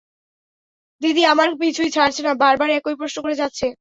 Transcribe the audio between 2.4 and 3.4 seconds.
বার বার একই প্রশ্ন করে